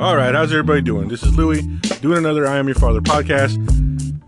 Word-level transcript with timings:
All 0.00 0.16
right, 0.16 0.34
how's 0.34 0.50
everybody 0.50 0.80
doing? 0.80 1.08
This 1.08 1.22
is 1.22 1.36
Louie 1.36 1.60
doing 2.00 2.16
another 2.16 2.46
I 2.46 2.56
Am 2.56 2.66
Your 2.66 2.74
Father 2.74 3.02
podcast. 3.02 3.58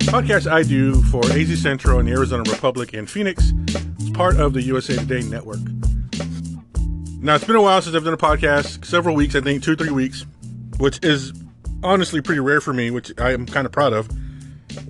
Podcast 0.01 0.47
I 0.47 0.65
do 0.65 1.01
for 1.05 1.25
AZ 1.33 1.63
Central 1.63 1.99
and 1.99 2.07
the 2.07 2.13
Arizona 2.13 2.43
Republic 2.43 2.93
and 2.93 3.09
Phoenix. 3.09 3.55
It's 3.99 4.11
part 4.11 4.37
of 4.37 4.53
the 4.53 4.61
USA 4.61 4.97
Today 4.97 5.23
network. 5.23 5.61
Now, 7.23 7.37
it's 7.37 7.45
been 7.45 7.57
a 7.57 7.63
while 7.63 7.81
since 7.81 7.97
I've 7.97 8.05
done 8.05 8.13
a 8.13 8.19
podcast, 8.19 8.85
several 8.85 9.17
weeks, 9.17 9.35
I 9.35 9.41
think, 9.41 9.63
two 9.63 9.75
three 9.75 9.89
weeks, 9.89 10.27
which 10.77 11.03
is 11.03 11.33
honestly 11.83 12.21
pretty 12.21 12.41
rare 12.41 12.61
for 12.61 12.75
me, 12.75 12.91
which 12.91 13.11
I 13.19 13.33
am 13.33 13.47
kind 13.47 13.65
of 13.65 13.73
proud 13.73 13.95
of. 13.95 14.11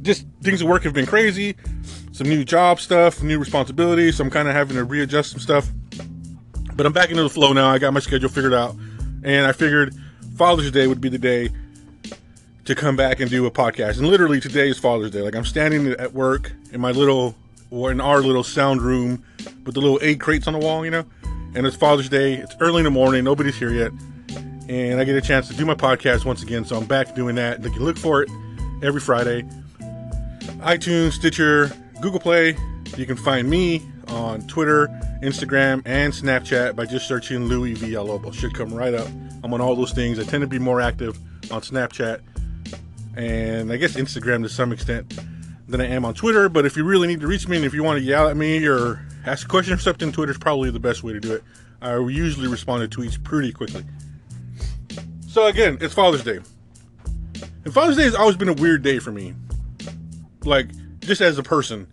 Just 0.03 0.27
things 0.43 0.63
at 0.63 0.69
work 0.69 0.83
have 0.83 0.95
been 0.95 1.07
crazy, 1.07 1.55
some 2.11 2.29
new 2.29 2.43
job 2.43 2.81
stuff, 2.81 3.23
new 3.23 3.39
responsibilities, 3.39 4.17
so 4.17 4.25
I'm 4.25 4.31
kind 4.31 4.49
of 4.49 4.55
having 4.55 4.77
to 4.77 4.83
readjust 4.83 5.31
some 5.31 5.39
stuff. 5.39 5.71
But 6.75 6.87
I'm 6.87 6.93
back 6.93 7.11
into 7.11 7.23
the 7.23 7.31
flow 7.31 7.53
now. 7.53 7.71
I 7.71 7.79
got 7.79 7.93
my 7.93 8.01
schedule 8.01 8.29
figured 8.29 8.53
out, 8.53 8.75
and 9.23 9.47
I 9.47 9.53
figured 9.53 9.95
Father's 10.37 10.71
Day 10.71 10.87
would 10.87 11.01
be 11.01 11.09
the 11.09 11.19
day 11.19 11.51
to 12.65 12.75
come 12.75 12.97
back 12.97 13.21
and 13.21 13.31
do 13.31 13.45
a 13.47 13.51
podcast. 13.51 13.99
And 13.99 14.09
literally 14.09 14.41
today 14.41 14.69
is 14.69 14.79
Father's 14.79 15.11
Day. 15.11 15.21
Like 15.21 15.35
I'm 15.35 15.45
standing 15.45 15.89
at 15.93 16.13
work 16.13 16.53
in 16.73 16.81
my 16.81 16.91
little 16.91 17.35
or 17.71 17.91
in 17.91 18.01
our 18.01 18.21
little 18.21 18.45
sound 18.45 18.83
room 18.83 19.23
with 19.65 19.75
the 19.75 19.81
little 19.81 19.99
egg 20.03 20.21
crates 20.21 20.47
on 20.47 20.53
the 20.53 20.59
wall, 20.59 20.85
you 20.85 20.91
know. 20.91 21.05
And 21.55 21.67
it's 21.67 21.77
Father's 21.77 22.09
Day. 22.09 22.35
It's 22.35 22.55
early 22.61 22.79
in 22.79 22.85
the 22.85 22.91
morning. 22.91 23.25
Nobody's 23.25 23.57
here 23.57 23.73
yet, 23.73 23.93
and 24.69 25.01
I 25.01 25.05
get 25.05 25.17
a 25.17 25.21
chance 25.21 25.49
to 25.49 25.55
do 25.55 25.67
my 25.67 25.75
podcast 25.75 26.25
once 26.25 26.43
again. 26.43 26.65
So 26.65 26.77
I'm 26.77 26.87
back 26.87 27.15
doing 27.15 27.35
that. 27.35 27.63
You 27.63 27.71
can 27.71 27.85
look 27.85 27.99
for 27.99 28.23
it 28.23 28.31
every 28.83 29.01
Friday. 29.01 29.43
iTunes, 30.61 31.13
Stitcher, 31.13 31.71
Google 32.01 32.21
Play. 32.21 32.57
You 32.97 33.05
can 33.05 33.17
find 33.17 33.51
me 33.51 33.83
on 34.09 34.47
Twitter, 34.47 34.89
Instagram, 35.23 35.83
and 35.85 36.13
Snapchat 36.13 36.75
by 36.75 36.87
just 36.87 37.07
searching 37.07 37.45
Louie 37.45 37.75
Villalobos. 37.75 38.35
Should 38.35 38.55
come 38.55 38.73
right 38.73 38.95
up. 38.95 39.09
I'm 39.43 39.53
on 39.53 39.61
all 39.61 39.75
those 39.75 39.93
things. 39.93 40.19
I 40.19 40.25
tend 40.25 40.43
to 40.43 40.47
be 40.47 40.59
more 40.59 40.81
active 40.81 41.19
on 41.51 41.61
Snapchat 41.61 42.21
and 43.17 43.73
I 43.73 43.77
guess 43.77 43.95
Instagram 43.95 44.43
to 44.43 44.49
some 44.49 44.73
extent 44.73 45.19
than 45.69 45.81
I 45.81 45.87
am 45.87 46.05
on 46.05 46.15
Twitter. 46.15 46.49
But 46.49 46.65
if 46.67 46.77
you 46.77 46.85
really 46.85 47.09
need 47.09 47.21
to 47.21 47.27
reach 47.27 47.49
me 47.49 47.57
and 47.57 47.65
if 47.65 47.75
you 47.75 47.83
want 47.83 47.99
to 47.99 48.05
yell 48.05 48.29
at 48.29 48.37
me 48.37 48.67
or 48.67 49.05
ask 49.27 49.47
a 49.47 49.49
question 49.49 49.75
or 49.75 49.79
something, 49.79 50.13
Twitter's 50.13 50.39
probably 50.39 50.71
the 50.71 50.81
best 50.81 51.03
way 51.03 51.13
to 51.13 51.21
do 51.21 51.35
it. 51.35 51.45
I 51.81 51.99
usually 51.99 52.47
respond 52.47 52.89
to 52.89 53.01
tweets 53.01 53.23
pretty 53.23 53.53
quickly. 53.53 53.85
So 55.27 55.47
again, 55.47 55.79
it's 55.81 55.95
Father's 55.95 56.23
Day. 56.23 56.41
And 57.65 57.73
Father's 57.73 57.97
Day 57.97 58.05
has 58.05 58.15
always 58.15 58.37
been 58.37 58.49
a 58.49 58.55
weird 58.55 58.83
day 58.83 58.99
for 58.99 59.11
me. 59.11 59.35
Like, 60.45 60.69
just 61.01 61.21
as 61.21 61.39
a 61.39 61.43
person. 61.43 61.87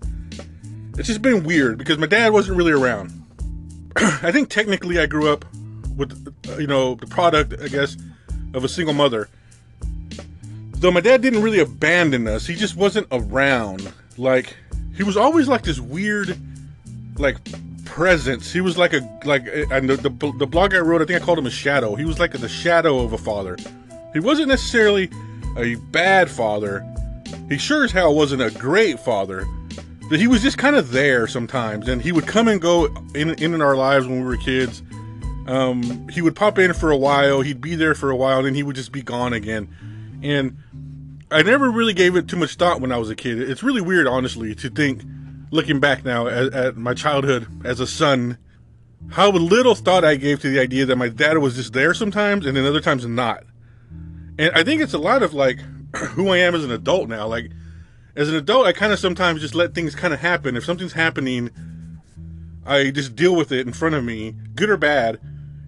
It's 0.98 1.08
just 1.08 1.22
been 1.22 1.44
weird 1.44 1.78
because 1.78 1.98
my 1.98 2.08
dad 2.08 2.34
wasn't 2.34 2.58
really 2.58 2.74
around. 2.74 3.12
I 3.96 4.32
think 4.32 4.50
technically 4.50 5.00
I 5.00 5.06
grew 5.06 5.32
up 5.32 5.46
you 6.58 6.68
know, 6.68 6.96
the 6.96 7.08
product, 7.08 7.54
I 7.62 7.68
guess, 7.68 7.98
of 8.54 8.64
a 8.64 8.70
single 8.70 8.94
mother. 8.94 9.30
Though 10.72 10.92
my 10.92 11.02
dad 11.02 11.22
didn't 11.22 11.44
really 11.44 11.60
abandon 11.60 12.28
us, 12.28 12.48
he 12.48 12.56
just 12.56 12.76
wasn't 12.76 13.08
around. 13.12 13.92
Like, 14.18 14.56
he 14.96 15.04
was 15.04 15.18
always 15.18 15.48
like 15.48 15.64
this 15.64 15.80
weird, 15.80 16.38
like, 17.18 17.38
presence. 17.86 18.52
He 18.54 18.62
was 18.62 18.78
like 18.78 18.94
a, 18.94 19.20
like, 19.26 19.46
and 19.48 19.90
the, 19.90 19.98
the, 19.98 20.34
the 20.38 20.48
blog 20.48 20.74
I 20.74 20.80
wrote, 20.80 21.02
I 21.02 21.06
think 21.06 21.22
I 21.22 21.26
called 21.26 21.40
him 21.40 21.46
a 21.46 21.52
shadow. 21.52 21.96
He 21.96 22.06
was 22.06 22.20
like 22.20 22.32
the 22.32 22.48
shadow 22.48 23.00
of 23.00 23.14
a 23.14 23.18
father. 23.18 23.58
He 24.14 24.20
wasn't 24.20 24.48
necessarily 24.48 25.10
a 25.58 25.76
bad 25.76 26.30
father. 26.30 26.86
He 27.50 27.58
sure 27.58 27.84
as 27.84 27.92
hell 27.92 28.16
wasn't 28.16 28.42
a 28.42 28.52
great 28.52 29.00
father. 29.00 29.46
But 30.10 30.20
he 30.20 30.28
was 30.28 30.42
just 30.42 30.58
kind 30.58 30.76
of 30.76 30.92
there 30.92 31.28
sometimes, 31.28 31.88
and 31.88 32.02
he 32.02 32.12
would 32.12 32.26
come 32.26 32.48
and 32.48 32.60
go 32.60 32.86
in 33.14 33.32
in 33.44 33.62
our 33.62 33.76
lives 33.76 34.08
when 34.08 34.20
we 34.20 34.26
were 34.26 34.38
kids. 34.38 34.82
Um, 35.50 36.08
he 36.10 36.22
would 36.22 36.36
pop 36.36 36.60
in 36.60 36.74
for 36.74 36.92
a 36.92 36.98
while, 36.98 37.42
he'd 37.42 37.60
be 37.60 37.76
there 37.76 37.96
for 37.96 38.12
a 38.12 38.16
while, 38.16 38.38
and 38.38 38.46
then 38.46 38.54
he 38.54 38.62
would 38.62 38.76
just 38.76 38.92
be 38.92 39.02
gone 39.02 39.34
again. 39.34 39.68
And 40.22 40.58
I 41.32 41.42
never 41.42 41.72
really 41.72 41.94
gave 41.94 42.16
it 42.16 42.28
too 42.28 42.38
much 42.38 42.54
thought 42.54 42.82
when 42.82 42.92
I 42.92 42.98
was 42.98 43.10
a 43.10 43.16
kid. 43.16 43.42
It's 43.42 43.64
really 43.64 43.82
weird, 43.82 44.06
honestly, 44.06 44.54
to 44.54 44.70
think, 44.70 45.02
looking 45.50 45.80
back 45.80 46.06
now 46.06 46.28
at, 46.28 46.54
at 46.54 46.78
my 46.78 46.94
childhood 46.94 47.48
as 47.66 47.80
a 47.80 47.88
son, 47.88 48.38
how 49.10 49.32
little 49.32 49.74
thought 49.74 50.06
I 50.06 50.18
gave 50.18 50.40
to 50.42 50.50
the 50.50 50.60
idea 50.60 50.86
that 50.86 50.98
my 50.98 51.10
dad 51.10 51.40
was 51.40 51.56
just 51.56 51.74
there 51.74 51.96
sometimes 51.96 52.46
and 52.46 52.56
then 52.56 52.66
other 52.66 52.82
times 52.82 53.04
not. 53.08 53.44
And 54.38 54.52
I 54.54 54.64
think 54.64 54.84
it's 54.84 54.94
a 54.94 55.00
lot 55.00 55.24
of 55.24 55.34
like 55.34 55.60
who 55.96 56.30
I 56.30 56.38
am 56.38 56.54
as 56.54 56.64
an 56.64 56.72
adult 56.72 57.10
now. 57.10 57.26
Like, 57.26 57.50
as 58.16 58.30
an 58.30 58.36
adult, 58.36 58.68
I 58.68 58.74
kind 58.74 58.94
of 58.94 59.00
sometimes 59.00 59.42
just 59.42 59.56
let 59.56 59.74
things 59.74 59.96
kind 59.96 60.14
of 60.14 60.20
happen. 60.20 60.56
If 60.56 60.66
something's 60.66 60.94
happening, 60.94 61.50
I 62.68 62.92
just 62.92 63.16
deal 63.16 63.36
with 63.36 63.52
it 63.52 63.66
in 63.66 63.74
front 63.74 63.96
of 63.96 64.04
me, 64.04 64.36
good 64.54 64.70
or 64.70 64.78
bad. 64.78 65.20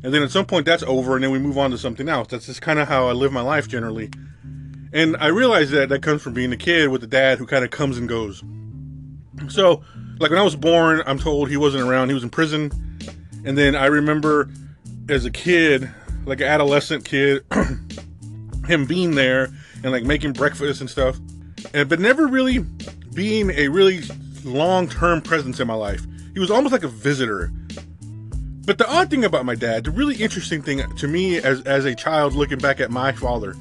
And 0.04 0.14
then 0.14 0.24
at 0.24 0.32
some 0.32 0.46
point 0.46 0.66
that's 0.66 0.84
over 0.84 1.16
and 1.16 1.24
then 1.24 1.32
we 1.32 1.40
move 1.40 1.58
on 1.58 1.72
to 1.72 1.78
something 1.78 2.10
else. 2.10 2.30
That's 2.30 2.48
just 2.48 2.62
kind 2.62 2.80
of 2.80 2.88
how 2.88 3.08
I 3.08 3.12
live 3.12 3.32
my 3.32 3.42
life 3.42 3.68
generally. 3.68 4.10
And 4.94 5.16
I 5.18 5.28
realize 5.28 5.72
that 5.72 5.90
that 5.90 6.02
comes 6.02 6.22
from 6.22 6.34
being 6.34 6.52
a 6.52 6.58
kid 6.58 6.90
with 6.90 7.04
a 7.04 7.08
dad 7.08 7.38
who 7.38 7.46
kind 7.46 7.64
of 7.64 7.72
comes 7.72 7.98
and 7.98 8.10
goes. 8.10 8.44
So, 9.48 9.84
like 10.20 10.30
when 10.30 10.40
I 10.40 10.44
was 10.44 10.56
born, 10.56 11.02
I'm 11.06 11.18
told 11.18 11.50
he 11.50 11.58
wasn't 11.58 11.88
around. 11.88 12.10
He 12.10 12.14
was 12.14 12.24
in 12.24 12.30
prison. 12.30 12.72
And 13.46 13.58
then 13.58 13.76
I 13.76 13.86
remember 13.86 14.50
as 15.10 15.26
a 15.26 15.32
kid, 15.32 15.90
like 16.26 16.42
an 16.42 16.48
adolescent 16.48 17.06
kid, 17.06 17.46
him 18.68 18.86
being 18.86 19.16
there 19.16 19.50
and 19.84 19.92
like 19.92 20.04
making 20.04 20.34
breakfast 20.34 20.82
and 20.82 20.90
stuff. 20.90 21.18
And 21.74 21.88
but 21.88 22.00
never 22.00 22.28
really 22.28 22.60
being 23.14 23.50
a 23.52 23.68
really 23.68 24.02
long-term 24.44 25.22
presence 25.22 25.60
in 25.60 25.68
my 25.68 25.74
life. 25.74 26.06
He 26.34 26.40
was 26.40 26.52
almost 26.52 26.72
like 26.72 26.84
a 26.84 26.88
visitor. 26.88 27.52
But 28.72 28.78
the 28.78 28.90
odd 28.90 29.10
thing 29.10 29.26
about 29.26 29.44
my 29.44 29.56
dad, 29.56 29.84
the 29.84 29.92
really 29.92 30.16
interesting 30.16 30.62
thing 30.62 30.82
to 30.96 31.06
me 31.06 31.40
as 31.40 31.62
as 31.64 31.84
a 31.84 31.94
child 31.94 32.36
looking 32.36 32.58
back 32.58 32.80
at 32.80 32.90
my 32.90 33.12
father, 33.12 33.54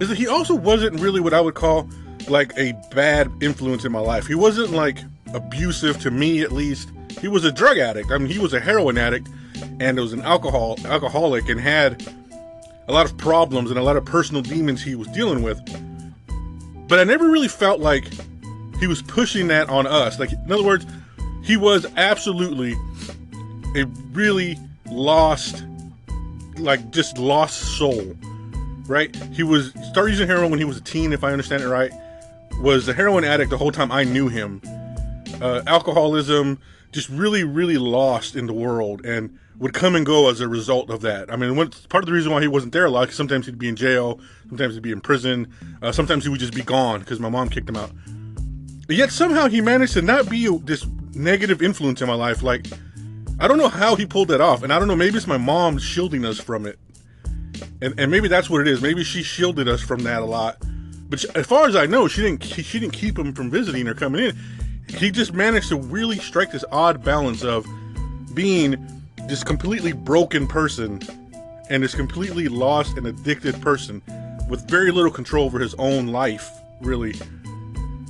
is 0.00 0.08
that 0.08 0.16
he 0.16 0.26
also 0.26 0.54
wasn't 0.54 0.98
really 1.00 1.20
what 1.20 1.34
I 1.34 1.40
would 1.42 1.52
call 1.52 1.86
like 2.28 2.50
a 2.56 2.72
bad 2.94 3.30
influence 3.42 3.84
in 3.84 3.92
my 3.92 3.98
life. 4.00 4.26
He 4.26 4.34
wasn't 4.34 4.70
like 4.70 5.00
abusive 5.34 6.00
to 6.00 6.10
me 6.10 6.40
at 6.40 6.50
least. 6.50 6.88
He 7.20 7.28
was 7.28 7.44
a 7.44 7.52
drug 7.52 7.76
addict. 7.76 8.10
I 8.10 8.16
mean, 8.16 8.30
he 8.30 8.38
was 8.38 8.54
a 8.54 8.58
heroin 8.58 8.96
addict 8.96 9.28
and 9.80 10.00
was 10.00 10.14
an 10.14 10.22
alcohol 10.22 10.78
alcoholic 10.86 11.50
and 11.50 11.60
had 11.60 12.02
a 12.88 12.92
lot 12.94 13.04
of 13.04 13.18
problems 13.18 13.68
and 13.68 13.78
a 13.78 13.82
lot 13.82 13.98
of 13.98 14.06
personal 14.06 14.40
demons 14.40 14.82
he 14.82 14.94
was 14.94 15.08
dealing 15.08 15.42
with. 15.42 15.60
But 16.88 17.00
I 17.00 17.04
never 17.04 17.28
really 17.28 17.48
felt 17.48 17.80
like 17.80 18.08
he 18.80 18.86
was 18.86 19.02
pushing 19.02 19.48
that 19.48 19.68
on 19.68 19.86
us. 19.86 20.18
Like 20.18 20.32
in 20.32 20.50
other 20.50 20.64
words, 20.64 20.86
he 21.42 21.58
was 21.58 21.84
absolutely 21.98 22.74
a 23.74 23.84
really 24.12 24.58
lost 24.90 25.64
like 26.58 26.90
just 26.90 27.18
lost 27.18 27.76
soul 27.78 28.14
right? 28.86 29.14
He 29.32 29.42
was 29.42 29.72
started 29.90 30.12
using 30.12 30.28
heroin 30.28 30.50
when 30.50 30.58
he 30.58 30.64
was 30.64 30.76
a 30.76 30.80
teen, 30.80 31.12
if 31.12 31.24
I 31.24 31.32
understand 31.32 31.62
it 31.62 31.68
right. 31.68 31.92
Was 32.60 32.88
a 32.88 32.92
heroin 32.92 33.24
addict 33.24 33.50
the 33.50 33.58
whole 33.58 33.72
time 33.72 33.90
I 33.90 34.04
knew 34.04 34.28
him. 34.28 34.60
Uh, 35.40 35.62
alcoholism, 35.66 36.58
just 36.92 37.08
really, 37.08 37.44
really 37.44 37.78
lost 37.78 38.36
in 38.36 38.46
the 38.46 38.52
world, 38.52 39.04
and 39.04 39.36
would 39.58 39.72
come 39.72 39.94
and 39.94 40.04
go 40.04 40.28
as 40.28 40.40
a 40.40 40.48
result 40.48 40.90
of 40.90 41.00
that. 41.02 41.32
I 41.32 41.36
mean, 41.36 41.54
part 41.88 42.04
of 42.04 42.06
the 42.06 42.12
reason 42.12 42.32
why 42.32 42.40
he 42.40 42.48
wasn't 42.48 42.72
there 42.72 42.84
a 42.84 42.90
lot, 42.90 43.10
sometimes 43.12 43.46
he'd 43.46 43.58
be 43.58 43.68
in 43.68 43.76
jail, 43.76 44.20
sometimes 44.48 44.74
he'd 44.74 44.82
be 44.82 44.92
in 44.92 45.00
prison, 45.00 45.52
uh, 45.82 45.92
sometimes 45.92 46.24
he 46.24 46.30
would 46.30 46.40
just 46.40 46.54
be 46.54 46.62
gone 46.62 47.00
because 47.00 47.20
my 47.20 47.28
mom 47.28 47.48
kicked 47.48 47.68
him 47.68 47.76
out. 47.76 47.90
But 48.86 48.96
yet 48.96 49.10
somehow 49.10 49.48
he 49.48 49.60
managed 49.60 49.94
to 49.94 50.02
not 50.02 50.28
be 50.28 50.46
this 50.58 50.86
negative 51.14 51.62
influence 51.62 52.02
in 52.02 52.08
my 52.08 52.14
life. 52.14 52.42
Like, 52.42 52.66
I 53.38 53.48
don't 53.48 53.58
know 53.58 53.68
how 53.68 53.96
he 53.96 54.06
pulled 54.06 54.28
that 54.28 54.40
off, 54.40 54.62
and 54.62 54.72
I 54.72 54.78
don't 54.78 54.88
know. 54.88 54.96
Maybe 54.96 55.16
it's 55.16 55.26
my 55.26 55.38
mom 55.38 55.78
shielding 55.78 56.24
us 56.24 56.38
from 56.38 56.66
it 56.66 56.78
and 57.80 57.94
and 57.98 58.10
maybe 58.10 58.28
that's 58.28 58.48
what 58.48 58.60
it 58.60 58.68
is. 58.68 58.80
Maybe 58.80 59.04
she 59.04 59.22
shielded 59.22 59.68
us 59.68 59.80
from 59.80 60.02
that 60.04 60.22
a 60.22 60.24
lot. 60.24 60.56
But 61.08 61.20
she, 61.20 61.28
as 61.34 61.46
far 61.46 61.66
as 61.66 61.76
I 61.76 61.86
know, 61.86 62.08
she 62.08 62.22
didn't 62.22 62.42
she 62.42 62.80
didn't 62.80 62.94
keep 62.94 63.18
him 63.18 63.32
from 63.32 63.50
visiting 63.50 63.86
or 63.86 63.94
coming 63.94 64.24
in. 64.24 64.36
He 64.88 65.10
just 65.10 65.32
managed 65.32 65.68
to 65.68 65.76
really 65.76 66.18
strike 66.18 66.52
this 66.52 66.64
odd 66.70 67.04
balance 67.04 67.42
of 67.42 67.66
being 68.34 68.76
this 69.28 69.42
completely 69.42 69.92
broken 69.92 70.46
person 70.46 71.00
and 71.70 71.82
this 71.82 71.94
completely 71.94 72.48
lost 72.48 72.96
and 72.96 73.06
addicted 73.06 73.60
person 73.62 74.02
with 74.48 74.68
very 74.68 74.90
little 74.90 75.10
control 75.10 75.46
over 75.46 75.58
his 75.58 75.74
own 75.74 76.08
life, 76.08 76.50
really, 76.80 77.14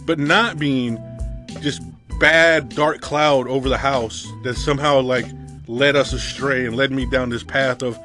but 0.04 0.18
not 0.18 0.58
being 0.58 0.98
just 1.60 1.82
bad 2.18 2.70
dark 2.70 3.00
cloud 3.00 3.48
over 3.48 3.68
the 3.68 3.78
house 3.78 4.26
that 4.42 4.54
somehow 4.54 5.00
like 5.00 5.26
led 5.66 5.96
us 5.96 6.12
astray 6.12 6.66
and 6.66 6.76
led 6.76 6.90
me 6.90 7.06
down 7.06 7.30
this 7.30 7.42
path 7.42 7.82
of 7.82 7.98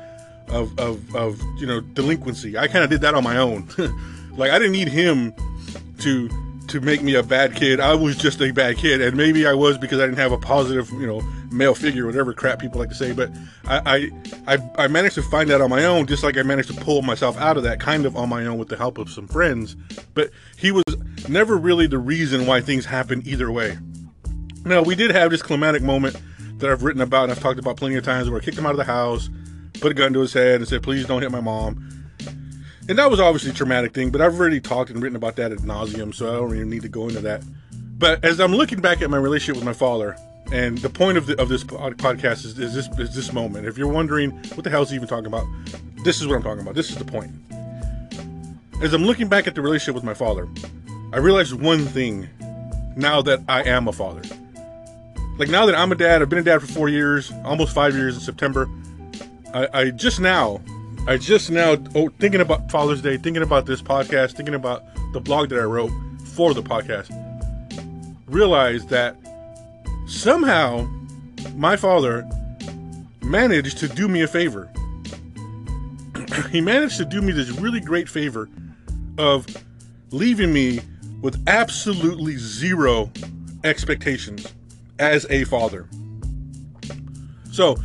of, 0.48 0.78
of, 0.80 1.16
of 1.16 1.42
you 1.58 1.68
know 1.68 1.80
delinquency. 1.80 2.58
I 2.58 2.68
kind 2.68 2.84
of 2.84 2.90
did 2.90 3.02
that 3.02 3.14
on 3.14 3.24
my 3.24 3.38
own. 3.38 3.68
like 4.32 4.52
I 4.52 4.58
didn't 4.58 4.74
need 4.74 4.88
him 4.88 5.34
to 6.00 6.30
to 6.70 6.80
make 6.82 7.02
me 7.02 7.16
a 7.16 7.24
bad 7.24 7.56
kid. 7.56 7.80
I 7.80 7.96
was 7.96 8.16
just 8.16 8.42
a 8.42 8.52
bad 8.52 8.78
kid, 8.78 9.02
and 9.02 9.18
maybe 9.18 9.48
I 9.48 9.54
was 9.54 9.78
because 9.78 10.00
I 10.00 10.06
didn't 10.06 10.20
have 10.20 10.32
a 10.32 10.38
positive 10.38 10.90
you 10.92 11.08
know 11.08 11.22
male 11.52 11.76
figure, 11.76 12.06
whatever 12.06 12.34
crap 12.34 12.60
people 12.60 12.80
like 12.80 12.90
to 12.90 12.96
say. 12.96 13.12
But 13.12 13.32
I 13.66 14.12
I 14.48 14.56
I, 14.56 14.84
I 14.84 14.88
managed 14.88 15.16
to 15.16 15.22
find 15.24 15.50
that 15.50 15.62
on 15.62 15.70
my 15.70 15.86
own, 15.86 16.08
just 16.08 16.24
like 16.24 16.38
I 16.38 16.44
managed 16.44 16.74
to 16.74 16.82
pull 16.82 17.02
myself 17.02 17.38
out 17.38 17.58
of 17.58 17.64
that 17.64 17.80
kind 17.80 18.06
of 18.06 18.16
on 18.16 18.30
my 18.30 18.46
own 18.46 18.58
with 18.58 18.70
the 18.70 18.78
help 18.78 18.98
of 18.98 19.10
some 19.10 19.28
friends. 19.28 19.76
But 20.14 20.32
he 20.58 20.72
was 20.72 20.84
never 21.28 21.58
really 21.58 21.88
the 21.88 22.00
reason 22.00 22.46
why 22.46 22.62
things 22.62 22.86
happened 22.86 23.28
either 23.28 23.52
way. 23.52 23.78
Now 24.66 24.82
we 24.82 24.96
did 24.96 25.12
have 25.12 25.32
this 25.32 25.42
climatic 25.42 25.82
moment 25.82 26.16
that 26.58 26.70
I've 26.70 26.84
written 26.84 27.02
about 27.02 27.24
and 27.24 27.32
I've 27.32 27.40
talked 27.40 27.60
about 27.60 27.78
plenty 27.78 27.96
of 27.96 28.04
times 28.04 28.30
where 28.30 28.40
I 28.42 28.44
kicked 28.44 28.58
him 28.58 28.66
out 28.66 28.72
of 28.72 28.78
the 28.78 28.84
house 28.84 29.30
put 29.80 29.92
a 29.92 29.96
gun 29.96 30.14
to 30.14 30.20
his 30.20 30.34
head 30.34 30.56
and 30.56 30.68
said, 30.68 30.84
"Please 30.84 31.06
don't 31.06 31.22
hit 31.22 31.32
my 31.32 31.42
mom." 31.42 31.86
and 32.90 32.98
that 32.98 33.12
was 33.12 33.20
obviously 33.20 33.52
a 33.52 33.54
traumatic 33.54 33.94
thing, 33.94 34.10
but 34.10 34.20
I've 34.20 34.40
already 34.40 34.60
talked 34.60 34.90
and 34.90 35.00
written 35.00 35.16
about 35.16 35.36
that 35.36 35.52
ad 35.52 35.60
nauseum, 35.60 36.14
so 36.14 36.28
I 36.28 36.36
don't 36.38 36.56
even 36.56 36.72
need 36.72 36.82
to 36.82 36.90
go 36.90 37.08
into 37.08 37.22
that. 37.22 37.44
But 38.00 38.26
as 38.26 38.40
I'm 38.40 38.52
looking 38.52 38.82
back 38.82 39.04
at 39.04 39.12
my 39.12 39.18
relationship 39.18 39.58
with 39.58 39.64
my 39.64 39.74
father, 39.74 40.18
and 40.52 40.80
the 40.80 40.90
point 40.90 41.16
of, 41.16 41.28
the, 41.28 41.40
of 41.40 41.50
this 41.50 41.64
podcast 41.64 42.46
is, 42.46 42.58
is, 42.58 42.74
this 42.74 42.88
is 42.98 43.14
this 43.14 43.32
moment. 43.32 43.68
If 43.68 43.78
you're 43.78 43.92
wondering 43.92 44.32
what 44.56 44.64
the 44.64 44.72
hell 44.72 44.82
is 44.82 44.90
he 44.90 44.96
even 44.96 45.08
talking 45.08 45.28
about, 45.28 45.46
this 46.04 46.20
is 46.20 46.26
what 46.26 46.36
I'm 46.36 46.42
talking 46.42 46.62
about. 46.62 46.74
This 46.74 46.90
is 46.90 46.96
the 46.96 47.06
point. 47.06 47.32
As 48.82 48.92
I'm 48.92 49.04
looking 49.04 49.28
back 49.28 49.46
at 49.46 49.54
the 49.54 49.62
relationship 49.62 49.94
with 49.94 50.04
my 50.04 50.16
father, 50.16 50.48
I 51.14 51.18
realized 51.18 51.54
one 51.54 51.86
thing 51.86 52.28
now 52.96 53.22
that 53.22 53.42
I 53.48 53.62
am 53.66 53.88
a 53.88 53.94
father. 53.94 54.24
Like 55.40 55.48
now 55.48 55.66
that 55.68 55.76
I'm 55.76 55.90
a 55.90 55.96
dad, 55.96 56.22
I've 56.22 56.28
been 56.28 56.40
a 56.40 56.44
dad 56.44 56.60
for 56.60 56.68
four 56.68 56.90
years, 56.90 57.32
almost 57.46 57.74
five 57.74 57.96
years 57.96 58.16
in 58.16 58.20
September. 58.20 58.70
I, 59.54 59.70
I 59.74 59.90
just 59.90 60.20
now, 60.20 60.60
I 61.08 61.16
just 61.16 61.50
now, 61.50 61.78
oh, 61.96 62.10
thinking 62.20 62.42
about 62.42 62.70
Father's 62.70 63.02
Day, 63.02 63.16
thinking 63.16 63.42
about 63.42 63.66
this 63.66 63.82
podcast, 63.82 64.34
thinking 64.34 64.54
about 64.54 64.84
the 65.14 65.22
blog 65.22 65.48
that 65.50 65.60
I 65.60 65.64
wrote 65.64 65.92
for 66.36 66.54
the 66.54 66.62
podcast, 66.62 67.10
realized 68.28 68.90
that 68.90 69.16
somehow 70.08 70.86
my 71.56 71.78
father 71.78 72.30
managed 73.22 73.78
to 73.78 73.88
do 73.88 74.10
me 74.10 74.24
a 74.24 74.28
favor. 74.28 74.70
he 76.52 76.60
managed 76.60 76.98
to 76.98 77.06
do 77.06 77.22
me 77.22 77.32
this 77.32 77.50
really 77.52 77.80
great 77.80 78.10
favor 78.10 78.50
of 79.18 79.48
leaving 80.12 80.52
me 80.52 80.82
with 81.22 81.42
absolutely 81.48 82.36
zero 82.36 83.10
expectations 83.64 84.54
as 85.00 85.26
a 85.30 85.46
father. 85.46 85.88
So, 87.52 87.76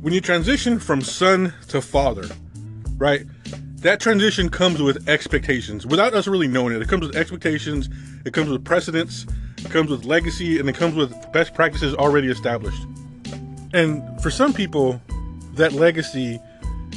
when 0.00 0.12
you 0.12 0.20
transition 0.20 0.78
from 0.78 1.00
son 1.00 1.54
to 1.68 1.80
father, 1.80 2.28
right? 2.98 3.24
That 3.78 4.00
transition 4.00 4.48
comes 4.48 4.80
with 4.80 5.08
expectations 5.08 5.86
without 5.86 6.14
us 6.14 6.26
really 6.26 6.48
knowing 6.48 6.74
it. 6.74 6.82
It 6.82 6.88
comes 6.88 7.06
with 7.06 7.16
expectations, 7.16 7.88
it 8.24 8.32
comes 8.32 8.48
with 8.48 8.64
precedents, 8.64 9.26
it 9.58 9.70
comes 9.70 9.90
with 9.90 10.04
legacy, 10.04 10.58
and 10.58 10.68
it 10.68 10.76
comes 10.76 10.94
with 10.94 11.14
best 11.32 11.54
practices 11.54 11.94
already 11.94 12.28
established. 12.28 12.82
And 13.72 14.02
for 14.22 14.30
some 14.30 14.52
people, 14.52 15.00
that 15.54 15.72
legacy 15.72 16.40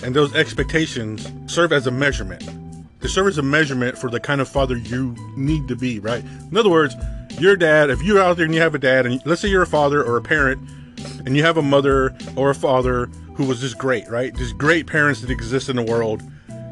and 0.04 0.16
those 0.16 0.36
expectations 0.36 1.32
serve 1.52 1.74
as 1.74 1.88
a 1.88 1.92
measurement. 1.92 2.44
They 3.00 3.08
serve 3.08 3.28
as 3.28 3.38
a 3.38 3.44
measurement 3.44 3.98
for 3.98 4.10
the 4.10 4.20
kind 4.20 4.42
of 4.42 4.48
father 4.48 4.78
you 4.78 5.16
need 5.36 5.68
to 5.68 5.76
be, 5.76 6.00
right? 6.00 6.24
In 6.24 6.58
other 6.58 6.70
words, 6.70 6.96
your 7.40 7.56
dad, 7.56 7.90
if 7.90 8.02
you're 8.02 8.22
out 8.22 8.38
there 8.38 8.46
and 8.46 8.54
you 8.54 8.62
have 8.62 8.76
a 8.76 8.80
dad, 8.80 9.06
and 9.06 9.22
let's 9.26 9.42
say 9.42 9.48
you're 9.48 9.64
a 9.64 9.68
father 9.68 10.04
or 10.04 10.18
a 10.18 10.22
parent, 10.22 10.62
and 11.26 11.36
you 11.36 11.44
have 11.44 11.58
a 11.58 11.62
mother 11.62 12.16
or 12.36 12.50
a 12.50 12.56
father 12.56 13.08
who 13.36 13.46
was 13.46 13.62
just 13.62 13.78
great, 13.78 14.08
right? 14.10 14.34
These 14.34 14.54
great 14.54 14.88
parents 14.88 15.22
that 15.22 15.30
exist 15.30 15.70
in 15.70 15.76
the 15.76 15.84
world, 15.84 16.24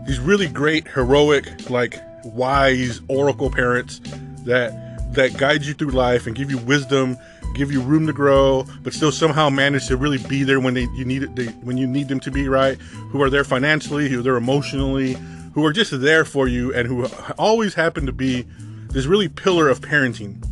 these 0.05 0.19
really 0.19 0.47
great, 0.47 0.87
heroic, 0.87 1.69
like 1.69 1.99
wise 2.23 3.01
oracle 3.09 3.49
parents 3.49 3.99
that 4.45 4.79
that 5.13 5.37
guide 5.37 5.63
you 5.63 5.73
through 5.73 5.91
life 5.91 6.25
and 6.25 6.35
give 6.35 6.49
you 6.49 6.57
wisdom, 6.59 7.17
give 7.53 7.71
you 7.71 7.81
room 7.81 8.07
to 8.07 8.13
grow, 8.13 8.65
but 8.81 8.93
still 8.93 9.11
somehow 9.11 9.49
manage 9.49 9.87
to 9.87 9.97
really 9.97 10.17
be 10.17 10.43
there 10.43 10.59
when 10.59 10.73
they 10.73 10.87
you 10.95 11.05
need 11.05 11.23
it 11.23 11.35
they, 11.35 11.47
when 11.47 11.77
you 11.77 11.85
need 11.85 12.07
them 12.07 12.19
to 12.21 12.31
be, 12.31 12.47
right? 12.47 12.77
Who 13.11 13.21
are 13.21 13.29
there 13.29 13.43
financially, 13.43 14.09
who 14.09 14.19
are 14.19 14.23
there 14.23 14.37
emotionally, 14.37 15.17
who 15.53 15.65
are 15.65 15.73
just 15.73 15.99
there 16.01 16.25
for 16.25 16.47
you, 16.47 16.73
and 16.73 16.87
who 16.87 17.05
always 17.37 17.73
happen 17.73 18.05
to 18.05 18.13
be 18.13 18.45
this 18.89 19.05
really 19.05 19.27
pillar 19.27 19.69
of 19.69 19.81
parenting 19.81 20.43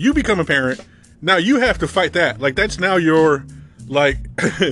you 0.00 0.14
become 0.14 0.40
a 0.40 0.44
parent. 0.44 0.80
Now 1.20 1.36
you 1.36 1.60
have 1.60 1.78
to 1.78 1.88
fight 1.88 2.14
that. 2.14 2.40
Like 2.40 2.56
that's 2.56 2.78
now 2.78 2.96
your 2.96 3.44
like 3.86 4.18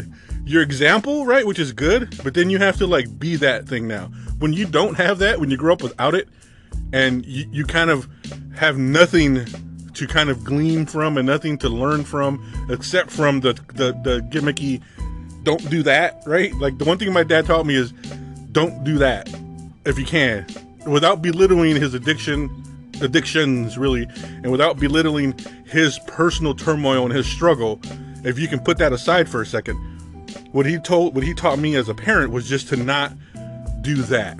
your 0.44 0.62
example, 0.62 1.26
right? 1.26 1.46
Which 1.46 1.58
is 1.58 1.72
good, 1.72 2.18
but 2.24 2.32
then 2.34 2.48
you 2.48 2.58
have 2.58 2.78
to 2.78 2.86
like 2.86 3.18
be 3.18 3.36
that 3.36 3.68
thing 3.68 3.86
now. 3.86 4.06
When 4.38 4.52
you 4.52 4.64
don't 4.64 4.96
have 4.96 5.18
that, 5.18 5.38
when 5.38 5.50
you 5.50 5.56
grow 5.56 5.74
up 5.74 5.82
without 5.82 6.14
it, 6.14 6.28
and 6.92 7.26
you, 7.26 7.46
you 7.52 7.64
kind 7.66 7.90
of 7.90 8.08
have 8.56 8.78
nothing 8.78 9.44
to 9.92 10.06
kind 10.06 10.30
of 10.30 10.44
glean 10.44 10.86
from 10.86 11.18
and 11.18 11.26
nothing 11.26 11.58
to 11.58 11.68
learn 11.68 12.04
from 12.04 12.42
except 12.70 13.10
from 13.10 13.40
the, 13.40 13.52
the 13.74 13.92
the 14.02 14.20
gimmicky 14.30 14.82
don't 15.42 15.68
do 15.70 15.82
that, 15.82 16.22
right? 16.26 16.54
Like 16.54 16.78
the 16.78 16.84
one 16.84 16.98
thing 16.98 17.12
my 17.12 17.22
dad 17.22 17.46
taught 17.46 17.66
me 17.66 17.74
is 17.74 17.92
don't 18.52 18.82
do 18.82 18.96
that 18.98 19.28
if 19.84 19.98
you 19.98 20.06
can 20.06 20.46
without 20.86 21.20
belittling 21.20 21.76
his 21.76 21.92
addiction 21.92 22.48
addictions 23.00 23.78
really 23.78 24.08
and 24.42 24.50
without 24.50 24.78
belittling 24.78 25.34
his 25.66 25.98
personal 26.06 26.54
turmoil 26.54 27.04
and 27.04 27.12
his 27.12 27.26
struggle 27.26 27.80
if 28.24 28.38
you 28.38 28.48
can 28.48 28.58
put 28.58 28.78
that 28.78 28.92
aside 28.92 29.28
for 29.28 29.42
a 29.42 29.46
second 29.46 29.76
what 30.52 30.66
he 30.66 30.78
told 30.78 31.14
what 31.14 31.24
he 31.24 31.34
taught 31.34 31.58
me 31.58 31.76
as 31.76 31.88
a 31.88 31.94
parent 31.94 32.32
was 32.32 32.48
just 32.48 32.68
to 32.68 32.76
not 32.76 33.12
do 33.82 33.96
that. 34.02 34.38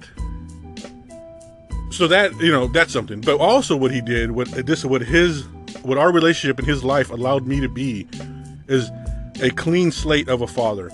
So 1.90 2.06
that 2.08 2.32
you 2.40 2.50
know 2.50 2.66
that's 2.68 2.92
something. 2.92 3.20
But 3.20 3.38
also 3.38 3.76
what 3.76 3.90
he 3.90 4.00
did 4.00 4.32
what 4.32 4.48
this 4.48 4.84
what 4.84 5.02
his 5.02 5.46
what 5.82 5.98
our 5.98 6.12
relationship 6.12 6.58
and 6.58 6.66
his 6.66 6.84
life 6.84 7.10
allowed 7.10 7.46
me 7.46 7.60
to 7.60 7.68
be 7.68 8.06
is 8.68 8.90
a 9.40 9.50
clean 9.50 9.90
slate 9.90 10.28
of 10.28 10.42
a 10.42 10.46
father. 10.46 10.90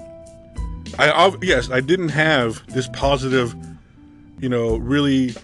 I 0.99 1.35
yes 1.43 1.71
i 1.71 1.81
didn't 1.81 2.11
have 2.11 2.65
this 2.69 2.89
positive 2.93 3.57
you 4.39 4.49
know 4.49 4.77
really 4.77 5.35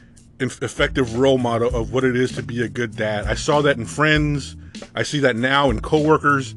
effective 0.41 1.17
role 1.17 1.39
model 1.39 1.75
of 1.75 1.93
what 1.93 2.05
it 2.05 2.17
is 2.17 2.33
to 2.33 2.43
be 2.43 2.63
a 2.63 2.69
good 2.69 2.97
dad. 2.97 3.27
I 3.27 3.35
saw 3.35 3.61
that 3.63 3.77
in 3.77 3.87
friends. 3.87 4.57
I 4.95 5.03
see 5.03 5.21
that 5.21 5.37
now 5.37 5.71
in 5.71 5.81
coworkers 5.81 6.53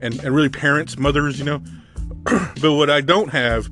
and, 0.00 0.18
and 0.22 0.34
really 0.34 0.48
parents, 0.48 0.98
mothers, 0.98 1.38
you 1.38 1.44
know. 1.44 1.62
but 2.24 2.74
what 2.74 2.90
I 2.90 3.00
don't 3.00 3.30
have 3.30 3.70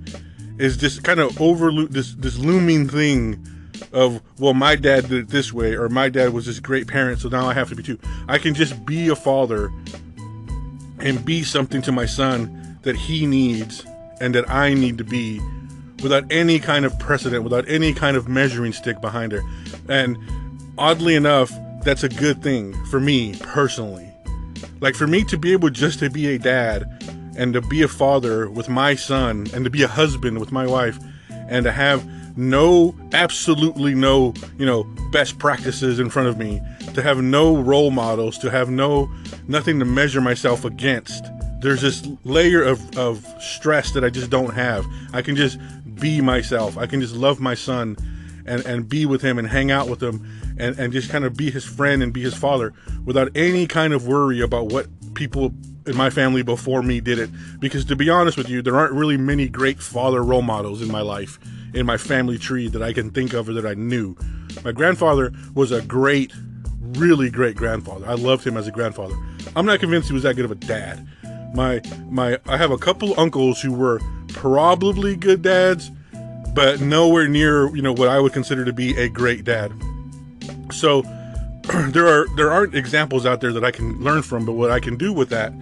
is 0.59 0.79
this 0.79 0.99
kind 0.99 1.21
of 1.21 1.41
over 1.41 1.71
this 1.87 2.15
this 2.15 2.39
looming 2.39 2.89
thing 2.89 3.47
of 3.93 4.21
well 4.39 4.53
my 4.53 4.77
dad 4.77 5.09
did 5.09 5.19
it 5.19 5.29
this 5.29 5.53
way 5.53 5.75
or 5.75 5.89
my 5.89 6.09
dad 6.09 6.35
was 6.35 6.45
this 6.45 6.61
great 6.61 6.87
parent 6.87 7.19
so 7.19 7.29
now 7.29 7.47
I 7.47 7.55
have 7.55 7.69
to 7.71 7.75
be 7.75 7.83
too. 7.83 7.99
I 8.29 8.39
can 8.39 8.55
just 8.55 8.85
be 8.85 9.09
a 9.09 9.17
father 9.17 9.71
and 10.99 11.25
be 11.25 11.43
something 11.43 11.83
to 11.83 11.93
my 11.93 12.07
son 12.07 12.79
that 12.83 12.97
he 12.97 13.27
needs 13.27 13.85
and 14.21 14.35
that 14.35 14.49
I 14.51 14.75
need 14.75 14.99
to 14.99 15.05
be 15.05 15.41
without 16.03 16.25
any 16.31 16.59
kind 16.59 16.85
of 16.85 16.99
precedent, 16.99 17.45
without 17.45 17.69
any 17.69 17.93
kind 17.93 18.17
of 18.17 18.29
measuring 18.29 18.73
stick 18.73 19.01
behind 19.01 19.33
her. 19.33 19.43
And 19.89 20.17
oddly 20.79 21.15
enough, 21.15 21.53
that's 21.83 22.03
a 22.03 22.09
good 22.09 22.43
thing 22.43 22.73
for 22.87 23.01
me 23.01 23.35
personally. 23.41 24.11
Like 24.81 24.95
for 24.95 25.07
me 25.07 25.25
to 25.25 25.39
be 25.39 25.53
able 25.53 25.71
just 25.71 25.99
to 26.01 26.11
be 26.11 26.35
a 26.35 26.39
dad 26.39 26.85
and 27.37 27.53
to 27.55 27.61
be 27.61 27.83
a 27.83 27.89
father 27.89 28.51
with 28.51 28.69
my 28.69 28.95
son 28.95 29.47
and 29.55 29.65
to 29.65 29.71
be 29.71 29.83
a 29.83 29.89
husband 29.89 30.39
with 30.39 30.53
my 30.53 30.67
wife 30.67 30.99
and 31.49 31.65
to 31.65 31.73
have 31.73 32.07
no 32.37 32.95
absolutely 33.13 33.95
no 33.95 34.33
you 34.57 34.65
know 34.65 34.85
best 35.11 35.39
practices 35.39 35.99
in 35.99 36.09
front 36.09 36.29
of 36.29 36.39
me 36.39 36.61
to 36.95 37.03
have 37.03 37.21
no 37.21 37.57
role 37.57 37.91
models 37.91 38.39
to 38.39 38.51
have 38.51 38.71
no 38.71 39.11
nothing 39.49 39.79
to 39.79 39.85
measure 39.85 40.21
myself 40.21 40.65
against 40.65 41.25
there's 41.61 41.83
this 41.83 42.09
layer 42.25 42.63
of, 42.63 42.97
of 42.97 43.27
stress 43.41 43.91
that 43.93 44.05
i 44.05 44.09
just 44.09 44.31
don't 44.31 44.55
have 44.55 44.87
i 45.13 45.21
can 45.21 45.35
just 45.35 45.59
be 46.01 46.21
myself. 46.21 46.77
I 46.79 46.87
can 46.87 47.01
just 47.01 47.15
love 47.15 47.41
my 47.41 47.55
son 47.55 47.97
and, 48.47 48.65
and 48.65 48.89
be 48.89 49.07
with 49.07 49.23
him 49.23 49.39
and 49.39 49.47
hang 49.47 49.71
out 49.71 49.89
with 49.89 50.03
him 50.03 50.27
and, 50.59 50.79
and 50.79 50.93
just 50.93 51.11
kind 51.11 51.25
of 51.25 51.37
be 51.37 51.51
his 51.51 51.65
friend 51.65 52.03
and 52.03 52.13
be 52.13 52.23
his 52.23 52.35
father 52.35 52.73
without 53.05 53.31
any 53.35 53.67
kind 53.67 53.93
of 53.93 54.07
worry 54.07 54.41
about 54.41 54.73
what 54.73 54.87
people 55.15 55.53
in 55.87 55.97
my 55.97 56.11
family 56.11 56.43
before 56.43 56.83
me 56.83 57.01
did 57.01 57.19
it. 57.19 57.31
Because 57.59 57.85
to 57.87 57.97
be 57.97 58.09
honest 58.09 58.37
with 58.37 58.49
you, 58.49 58.63
there 58.63 58.77
aren't 58.77 58.93
really 58.93 59.17
many 59.17 59.49
great 59.49 59.81
father 59.81 60.23
role 60.23 60.43
models 60.43 60.83
in 60.83 60.91
my 60.91 61.01
life, 61.01 61.39
in 61.75 61.87
my 61.87 61.97
family 61.97 62.39
tree 62.39 62.69
that 62.69 62.83
I 62.83 62.93
can 62.93 63.11
think 63.11 63.33
of 63.33 63.49
or 63.49 63.53
that 63.55 63.67
I 63.67 63.75
knew. 63.75 64.17
My 64.65 64.73
grandfather 64.73 65.33
was 65.55 65.73
a 65.73 65.83
great, 65.83 66.33
really 66.93 67.31
great 67.31 67.57
grandfather. 67.57 68.07
I 68.07 68.15
loved 68.15 68.47
him 68.47 68.57
as 68.57 68.67
a 68.67 68.73
grandfather. 68.73 69.15
I'm 69.57 69.67
not 69.67 69.81
convinced 69.81 70.09
he 70.09 70.15
was 70.15 70.23
that 70.25 70.37
good 70.37 70.45
of 70.45 70.51
a 70.51 70.57
dad. 70.57 71.07
My 71.55 71.81
my 72.09 72.39
I 72.47 72.57
have 72.57 72.71
a 72.71 72.79
couple 72.79 73.19
uncles 73.19 73.61
who 73.61 73.73
were 73.73 74.01
probably 74.29 75.17
good 75.17 75.43
dads, 75.43 75.91
but 76.55 76.81
nowhere 76.81 77.29
near 77.29 77.75
you 77.75 77.83
know 77.83 77.93
what 77.93 78.09
I 78.09 78.21
would 78.21 78.33
consider 78.33 78.65
to 78.65 78.73
be 78.73 78.97
a 78.97 79.09
great 79.09 79.45
dad. 79.45 79.73
So 80.71 81.03
there 81.89 82.07
are 82.07 82.27
there 82.37 82.51
aren't 82.51 82.75
examples 82.75 83.27
out 83.27 83.41
there 83.41 83.53
that 83.53 83.65
I 83.65 83.71
can 83.71 84.01
learn 84.03 84.23
from, 84.23 84.45
but 84.45 84.53
what 84.53 84.71
I 84.71 84.81
can 84.81 84.97
do 84.97 85.13
with 85.13 85.29
that 85.31 85.53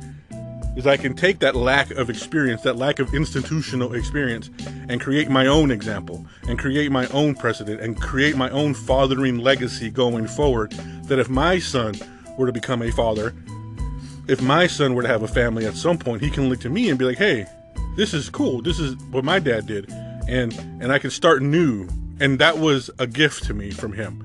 is 0.79 0.87
I 0.87 0.97
can 0.97 1.17
take 1.17 1.41
that 1.41 1.57
lack 1.57 1.91
of 1.91 2.09
experience, 2.09 2.63
that 2.63 2.77
lack 2.77 3.01
of 3.01 3.13
institutional 3.13 3.95
experience, 3.95 4.49
and 4.89 5.01
create 5.01 5.29
my 5.29 5.47
own 5.47 5.73
example, 5.73 6.25
and 6.47 6.57
create 6.57 6.93
my 6.93 7.09
own 7.09 7.35
precedent, 7.35 7.81
and 7.81 8.01
create 8.01 8.37
my 8.37 8.49
own 8.51 8.75
fathering 8.75 9.39
legacy 9.39 9.91
going 9.91 10.29
forward. 10.29 10.71
That 11.07 11.19
if 11.19 11.29
my 11.29 11.59
son 11.59 11.97
were 12.39 12.47
to 12.47 12.53
become 12.53 12.83
a 12.83 12.93
father, 12.93 13.35
if 14.29 14.43
my 14.43 14.67
son 14.67 14.95
were 14.95 15.03
to 15.03 15.09
have 15.09 15.23
a 15.23 15.29
family 15.29 15.67
at 15.67 15.75
some 15.75 15.99
point, 15.99 16.23
he 16.23 16.31
can 16.31 16.49
look 16.49 16.61
to 16.61 16.71
me 16.71 16.91
and 16.91 16.99
be 16.99 17.05
like, 17.05 17.19
hey, 17.19 17.47
this 17.97 18.15
is 18.15 18.29
cool. 18.31 18.63
This 18.63 18.79
is 18.79 18.95
what 19.11 19.25
my 19.25 19.39
dad 19.39 19.67
did, 19.67 19.91
and 20.29 20.53
and 20.81 20.93
I 20.93 20.99
can 20.99 21.11
start 21.11 21.43
new. 21.43 21.89
And 22.21 22.39
that 22.39 22.59
was 22.59 22.91
a 22.99 23.07
gift 23.07 23.45
to 23.45 23.55
me 23.55 23.71
from 23.71 23.93
him. 23.93 24.25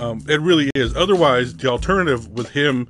Um, 0.00 0.24
it 0.28 0.40
really 0.40 0.70
is. 0.74 0.96
Otherwise, 0.96 1.56
the 1.56 1.68
alternative 1.68 2.28
with 2.28 2.50
him 2.50 2.88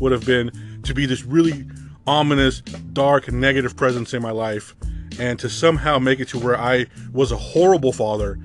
would 0.00 0.12
have 0.12 0.24
been 0.24 0.50
to 0.84 0.94
be 0.94 1.06
this 1.06 1.24
really 1.24 1.66
ominous, 2.06 2.60
dark, 2.92 3.30
negative 3.30 3.76
presence 3.76 4.14
in 4.14 4.22
my 4.22 4.30
life, 4.30 4.74
and 5.18 5.38
to 5.40 5.48
somehow 5.48 5.98
make 5.98 6.20
it 6.20 6.28
to 6.28 6.38
where 6.38 6.58
I 6.58 6.86
was 7.12 7.32
a 7.32 7.36
horrible 7.36 7.92
father, 7.92 8.38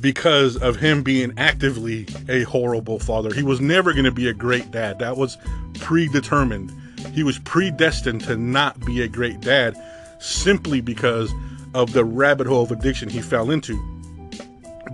because 0.00 0.56
of 0.56 0.76
him 0.76 1.02
being 1.02 1.32
actively 1.36 2.06
a 2.28 2.42
horrible 2.42 2.98
father. 2.98 3.34
He 3.34 3.42
was 3.42 3.60
never 3.60 3.92
going 3.92 4.04
to 4.04 4.12
be 4.12 4.28
a 4.28 4.32
great 4.32 4.70
dad. 4.70 4.98
That 4.98 5.16
was 5.16 5.36
predetermined. 5.80 6.72
He 7.12 7.22
was 7.22 7.38
predestined 7.40 8.22
to 8.22 8.36
not 8.36 8.78
be 8.84 9.02
a 9.02 9.08
great 9.08 9.40
dad 9.40 9.76
simply 10.20 10.80
because 10.80 11.32
of 11.74 11.92
the 11.92 12.04
rabbit 12.04 12.46
hole 12.46 12.62
of 12.62 12.72
addiction 12.72 13.08
he 13.08 13.20
fell 13.20 13.50
into. 13.50 13.76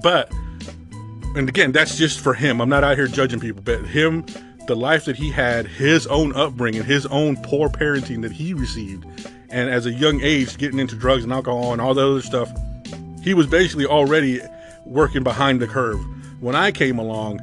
But, 0.02 0.32
and 1.36 1.48
again, 1.48 1.72
that's 1.72 1.96
just 1.96 2.20
for 2.20 2.34
him. 2.34 2.60
I'm 2.60 2.68
not 2.68 2.84
out 2.84 2.96
here 2.96 3.06
judging 3.06 3.40
people, 3.40 3.62
but 3.62 3.86
him, 3.86 4.24
the 4.66 4.76
life 4.76 5.04
that 5.04 5.16
he 5.16 5.30
had, 5.30 5.66
his 5.66 6.06
own 6.06 6.34
upbringing, 6.34 6.84
his 6.84 7.06
own 7.06 7.36
poor 7.42 7.68
parenting 7.68 8.22
that 8.22 8.32
he 8.32 8.54
received, 8.54 9.04
and 9.50 9.70
as 9.70 9.86
a 9.86 9.92
young 9.92 10.20
age, 10.20 10.56
getting 10.58 10.78
into 10.78 10.96
drugs 10.96 11.24
and 11.24 11.32
alcohol 11.32 11.72
and 11.72 11.80
all 11.80 11.94
the 11.94 12.06
other 12.06 12.22
stuff, 12.22 12.50
he 13.22 13.34
was 13.34 13.46
basically 13.46 13.86
already 13.86 14.40
working 14.84 15.22
behind 15.22 15.60
the 15.60 15.66
curve. 15.66 16.00
When 16.40 16.54
I 16.54 16.70
came 16.70 16.98
along, 16.98 17.40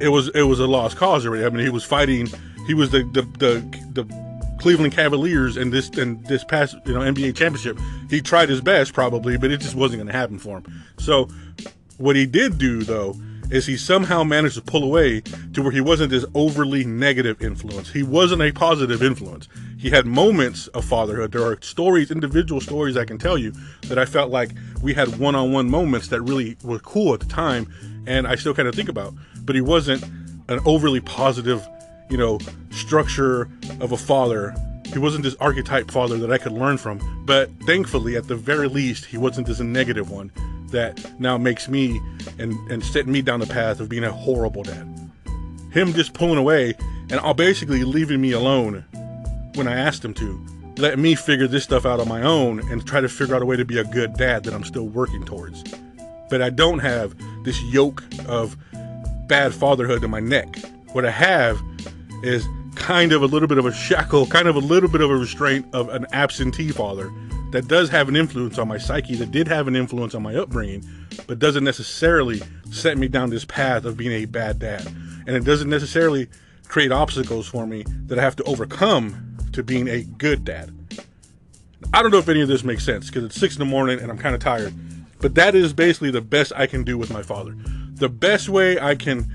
it 0.00 0.08
was 0.08 0.28
it 0.28 0.42
was 0.42 0.60
a 0.60 0.66
lost 0.66 0.96
cause 0.96 1.26
already. 1.26 1.44
I 1.44 1.50
mean, 1.50 1.64
he 1.64 1.70
was 1.70 1.84
fighting. 1.84 2.28
He 2.66 2.74
was 2.74 2.90
the 2.90 3.02
the 3.12 3.22
the, 3.38 4.02
the 4.02 4.56
Cleveland 4.58 4.92
Cavaliers 4.92 5.56
and 5.56 5.72
this 5.72 5.88
and 5.90 6.24
this 6.26 6.44
past 6.44 6.76
you 6.84 6.94
know 6.94 7.00
NBA 7.00 7.36
championship. 7.36 7.78
He 8.08 8.20
tried 8.20 8.48
his 8.48 8.60
best 8.60 8.92
probably, 8.92 9.36
but 9.36 9.50
it 9.50 9.60
just 9.60 9.74
wasn't 9.74 9.98
going 9.98 10.12
to 10.12 10.18
happen 10.18 10.38
for 10.38 10.58
him. 10.58 10.84
So 10.98 11.28
what 11.98 12.16
he 12.16 12.26
did 12.26 12.58
do 12.58 12.82
though 12.82 13.14
is 13.50 13.66
he 13.66 13.76
somehow 13.76 14.22
managed 14.22 14.54
to 14.54 14.62
pull 14.62 14.84
away 14.84 15.20
to 15.52 15.62
where 15.62 15.72
he 15.72 15.80
wasn't 15.80 16.10
this 16.10 16.24
overly 16.34 16.84
negative 16.84 17.42
influence. 17.42 17.90
He 17.90 18.02
wasn't 18.02 18.42
a 18.42 18.52
positive 18.52 19.02
influence. 19.02 19.48
He 19.76 19.90
had 19.90 20.06
moments 20.06 20.68
of 20.68 20.84
fatherhood. 20.84 21.32
There 21.32 21.44
are 21.44 21.58
stories, 21.60 22.10
individual 22.10 22.60
stories 22.60 22.96
I 22.96 23.04
can 23.04 23.18
tell 23.18 23.36
you 23.36 23.52
that 23.82 23.98
I 23.98 24.04
felt 24.04 24.30
like 24.30 24.50
we 24.82 24.94
had 24.94 25.18
one 25.18 25.34
on 25.34 25.52
one 25.52 25.68
moments 25.68 26.08
that 26.08 26.22
really 26.22 26.56
were 26.62 26.78
cool 26.78 27.12
at 27.12 27.20
the 27.20 27.26
time 27.26 27.72
and 28.06 28.26
I 28.26 28.36
still 28.36 28.54
kind 28.54 28.68
of 28.68 28.74
think 28.74 28.88
about. 28.88 29.14
But 29.42 29.56
he 29.56 29.60
wasn't 29.60 30.04
an 30.48 30.60
overly 30.64 31.00
positive, 31.00 31.66
you 32.08 32.16
know, 32.16 32.38
structure 32.70 33.48
of 33.80 33.92
a 33.92 33.96
father. 33.96 34.54
He 34.92 34.98
wasn't 34.98 35.24
this 35.24 35.36
archetype 35.40 35.90
father 35.90 36.18
that 36.18 36.32
I 36.32 36.38
could 36.38 36.52
learn 36.52 36.76
from. 36.76 37.24
But 37.24 37.50
thankfully, 37.66 38.16
at 38.16 38.28
the 38.28 38.36
very 38.36 38.68
least, 38.68 39.06
he 39.06 39.16
wasn't 39.16 39.46
this 39.46 39.60
negative 39.60 40.10
one 40.10 40.30
that 40.70 41.18
now 41.20 41.36
makes 41.38 41.68
me 41.68 42.00
and 42.38 42.54
and 42.70 42.84
setting 42.84 43.12
me 43.12 43.22
down 43.22 43.40
the 43.40 43.46
path 43.46 43.80
of 43.80 43.88
being 43.88 44.04
a 44.04 44.12
horrible 44.12 44.62
dad. 44.62 44.86
Him 45.72 45.92
just 45.92 46.14
pulling 46.14 46.38
away 46.38 46.74
and 47.10 47.20
all 47.20 47.34
basically 47.34 47.84
leaving 47.84 48.20
me 48.20 48.32
alone 48.32 48.84
when 49.54 49.66
I 49.68 49.76
asked 49.76 50.04
him 50.04 50.14
to, 50.14 50.46
let 50.76 50.98
me 50.98 51.14
figure 51.14 51.46
this 51.46 51.64
stuff 51.64 51.84
out 51.84 52.00
on 52.00 52.08
my 52.08 52.22
own 52.22 52.60
and 52.70 52.86
try 52.86 53.00
to 53.00 53.08
figure 53.08 53.34
out 53.34 53.42
a 53.42 53.46
way 53.46 53.56
to 53.56 53.64
be 53.64 53.78
a 53.78 53.84
good 53.84 54.14
dad 54.14 54.44
that 54.44 54.54
I'm 54.54 54.64
still 54.64 54.86
working 54.86 55.24
towards. 55.24 55.64
But 56.28 56.40
I 56.40 56.50
don't 56.50 56.78
have 56.78 57.14
this 57.44 57.60
yoke 57.64 58.02
of 58.26 58.56
bad 59.26 59.52
fatherhood 59.52 60.04
in 60.04 60.10
my 60.10 60.20
neck. 60.20 60.48
What 60.92 61.04
I 61.04 61.10
have 61.10 61.60
is 62.22 62.46
kind 62.76 63.12
of 63.12 63.22
a 63.22 63.26
little 63.26 63.48
bit 63.48 63.58
of 63.58 63.66
a 63.66 63.72
shackle, 63.72 64.26
kind 64.26 64.48
of 64.48 64.56
a 64.56 64.60
little 64.60 64.88
bit 64.88 65.00
of 65.00 65.10
a 65.10 65.16
restraint 65.16 65.66
of 65.72 65.88
an 65.88 66.06
absentee 66.12 66.70
father 66.70 67.10
that 67.52 67.68
does 67.68 67.88
have 67.90 68.08
an 68.08 68.16
influence 68.16 68.58
on 68.58 68.68
my 68.68 68.78
psyche, 68.78 69.16
that 69.16 69.30
did 69.30 69.48
have 69.48 69.68
an 69.68 69.76
influence 69.76 70.14
on 70.14 70.22
my 70.22 70.34
upbringing, 70.34 70.84
but 71.26 71.38
doesn't 71.38 71.64
necessarily 71.64 72.40
set 72.70 72.96
me 72.98 73.08
down 73.08 73.30
this 73.30 73.44
path 73.44 73.84
of 73.84 73.96
being 73.96 74.12
a 74.12 74.24
bad 74.24 74.58
dad. 74.58 74.86
And 75.26 75.36
it 75.36 75.44
doesn't 75.44 75.68
necessarily 75.68 76.28
create 76.68 76.92
obstacles 76.92 77.48
for 77.48 77.66
me 77.66 77.84
that 78.06 78.18
I 78.18 78.22
have 78.22 78.36
to 78.36 78.44
overcome 78.44 79.36
to 79.52 79.62
being 79.62 79.88
a 79.88 80.02
good 80.02 80.44
dad. 80.44 80.72
I 81.92 82.02
don't 82.02 82.12
know 82.12 82.18
if 82.18 82.28
any 82.28 82.40
of 82.40 82.48
this 82.48 82.62
makes 82.62 82.84
sense 82.84 83.06
because 83.06 83.24
it's 83.24 83.34
six 83.34 83.56
in 83.56 83.58
the 83.58 83.64
morning 83.64 83.98
and 84.00 84.10
I'm 84.10 84.18
kind 84.18 84.34
of 84.34 84.40
tired, 84.40 84.72
but 85.20 85.34
that 85.34 85.54
is 85.54 85.72
basically 85.72 86.10
the 86.10 86.20
best 86.20 86.52
I 86.54 86.66
can 86.66 86.84
do 86.84 86.96
with 86.96 87.10
my 87.10 87.22
father. 87.22 87.54
The 87.94 88.08
best 88.08 88.48
way 88.48 88.78
I 88.78 88.94
can 88.94 89.30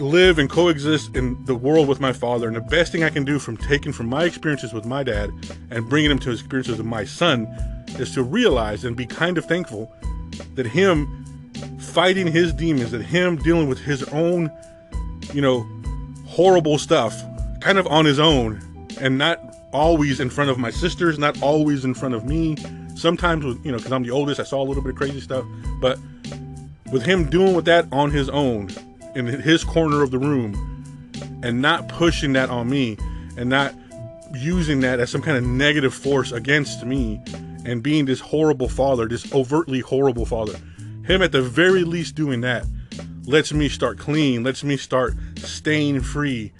live 0.00 0.38
and 0.38 0.48
coexist 0.48 1.14
in 1.14 1.42
the 1.44 1.54
world 1.54 1.88
with 1.88 2.00
my 2.00 2.12
father. 2.12 2.46
And 2.46 2.56
the 2.56 2.60
best 2.60 2.92
thing 2.92 3.04
I 3.04 3.10
can 3.10 3.24
do 3.24 3.38
from 3.38 3.56
taking 3.56 3.92
from 3.92 4.08
my 4.08 4.24
experiences 4.24 4.72
with 4.72 4.84
my 4.84 5.02
dad 5.02 5.30
and 5.70 5.88
bringing 5.88 6.08
them 6.08 6.18
to 6.20 6.30
his 6.30 6.40
experiences 6.40 6.78
with 6.78 6.86
my 6.86 7.04
son 7.04 7.46
is 7.98 8.12
to 8.14 8.22
realize 8.22 8.84
and 8.84 8.96
be 8.96 9.06
kind 9.06 9.38
of 9.38 9.44
thankful 9.44 9.92
that 10.54 10.66
him 10.66 11.24
fighting 11.78 12.26
his 12.26 12.52
demons, 12.52 12.90
that 12.92 13.02
him 13.02 13.36
dealing 13.36 13.68
with 13.68 13.78
his 13.78 14.02
own, 14.04 14.50
you 15.32 15.40
know, 15.40 15.66
horrible 16.26 16.78
stuff, 16.78 17.22
kind 17.60 17.78
of 17.78 17.86
on 17.86 18.04
his 18.04 18.18
own, 18.18 18.60
and 19.00 19.18
not 19.18 19.40
always 19.72 20.20
in 20.20 20.30
front 20.30 20.50
of 20.50 20.58
my 20.58 20.70
sisters, 20.70 21.18
not 21.18 21.40
always 21.42 21.84
in 21.84 21.94
front 21.94 22.14
of 22.14 22.24
me. 22.24 22.56
Sometimes, 22.94 23.44
with, 23.44 23.64
you 23.64 23.72
know, 23.72 23.78
because 23.78 23.92
I'm 23.92 24.02
the 24.02 24.10
oldest, 24.10 24.40
I 24.40 24.44
saw 24.44 24.62
a 24.62 24.66
little 24.66 24.82
bit 24.82 24.90
of 24.90 24.96
crazy 24.96 25.20
stuff, 25.20 25.44
but 25.80 25.98
with 26.92 27.02
him 27.02 27.28
doing 27.30 27.54
with 27.54 27.64
that 27.66 27.86
on 27.92 28.10
his 28.10 28.28
own 28.28 28.68
in 29.14 29.26
his 29.26 29.64
corner 29.64 30.02
of 30.02 30.10
the 30.10 30.18
room 30.18 30.54
and 31.42 31.60
not 31.60 31.88
pushing 31.88 32.32
that 32.34 32.50
on 32.50 32.68
me 32.68 32.96
and 33.36 33.48
not 33.48 33.74
using 34.34 34.80
that 34.80 35.00
as 35.00 35.10
some 35.10 35.22
kind 35.22 35.36
of 35.36 35.44
negative 35.44 35.92
force 35.94 36.32
against 36.32 36.84
me 36.84 37.20
and 37.64 37.82
being 37.82 38.04
this 38.04 38.20
horrible 38.20 38.68
father, 38.68 39.06
this 39.06 39.32
overtly 39.32 39.80
horrible 39.80 40.24
father. 40.24 40.58
Him 41.04 41.22
at 41.22 41.32
the 41.32 41.42
very 41.42 41.84
least 41.84 42.14
doing 42.14 42.40
that 42.42 42.64
lets 43.24 43.52
me 43.52 43.68
start 43.68 43.98
clean, 43.98 44.44
lets 44.44 44.64
me 44.64 44.76
start 44.76 45.14
staying 45.36 46.00
free 46.00 46.52